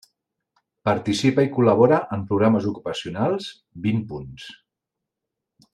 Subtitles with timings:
[0.89, 3.53] Participa i col·labora en programes ocupacionals,
[3.87, 4.51] vint punts.